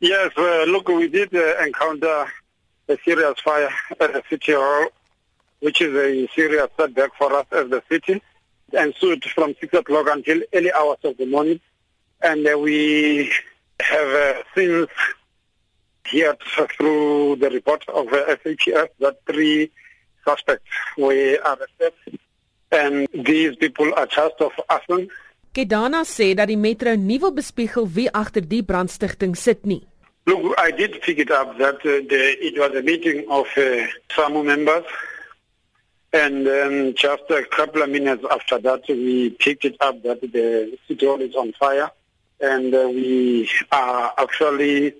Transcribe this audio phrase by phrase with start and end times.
[0.00, 2.26] Yes, uh, look, we did uh, encounter
[2.88, 4.88] a serious fire at the city hall,
[5.60, 8.20] which is a serious setback for us as the city.
[8.72, 11.60] It ensued from 6 o'clock until early hours of the morning.
[12.20, 13.32] And uh, we
[13.80, 14.90] have uh, since
[16.04, 16.38] heard
[16.76, 19.70] through the report of uh, SAPS that three
[20.26, 20.68] suspects
[20.98, 22.18] were arrested.
[22.70, 25.08] And these people are charged of arson.
[25.56, 29.80] Kedana sê dat die metro nie wil bespiegel wie agter die brandstigting sit nie.
[30.26, 33.86] Look, I did pick it up that uh, the, it was a meeting of uh,
[34.14, 34.84] SAMU members.
[36.12, 40.76] And then just a couple of minutes after that, we picked it up that the
[40.86, 41.90] city hall is on fire.
[42.38, 44.94] And uh, we are actually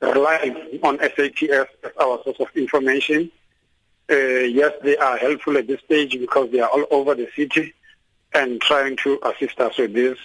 [0.00, 1.66] relying on SAPS as
[2.00, 3.30] our source of information.
[4.10, 7.74] Uh, yes, they are helpful at this stage because they are all over the city
[8.32, 10.18] and trying to assist us with this.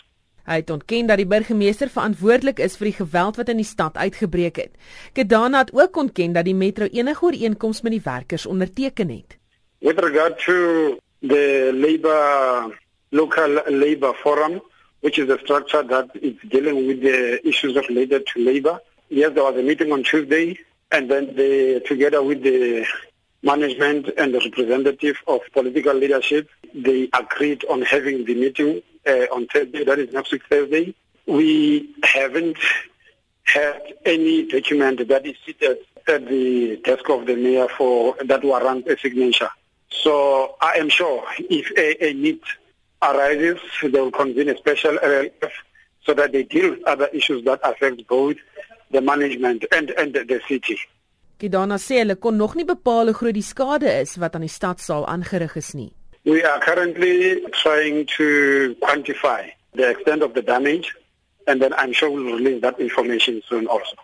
[0.44, 3.96] Hy het ontken dat die burgemeester verantwoordelik is vir die geweld wat in die stad
[3.96, 4.74] uitgebreek het.
[5.16, 9.38] Kedana het ook ontken dat die metro enige ooreenkoms met die werkers onderteken het.
[9.80, 12.74] With regard to the labor
[13.12, 14.62] local labor forum,
[15.00, 18.82] which is a structure that is dealing with the issues of labor to labor.
[19.10, 20.58] Yes, there was a meeting on Tuesday
[20.92, 22.86] and then they together with the
[23.44, 29.48] management and the representative of political leadership, they agreed on having the meeting uh, on
[29.48, 30.96] Thursday, that is next week Thursday.
[31.28, 32.58] We haven't
[33.44, 35.78] had any document that is seated
[36.08, 39.50] at the desk of the mayor for that warrant a signature.
[39.90, 42.42] So I am sure if a, a need
[43.02, 45.52] arises, they will convene a special LLF
[46.06, 48.38] so that they deal with other issues that affect both
[48.92, 50.80] the management and, and the, the city.
[51.44, 54.52] Kidana sê hulle kon nog nie bepaal hoe groot die skade is wat aan die
[54.60, 55.90] stadsaal aangerig is nie.
[56.24, 58.28] We are currently trying to
[58.86, 60.96] quantify the extent of the damage
[61.48, 64.00] and then I'm sure we'll release that information soon also.